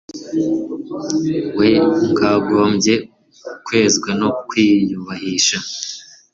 [1.57, 1.69] we
[2.11, 2.93] bwagombye
[3.65, 5.57] kwezwa no kwiyubahisha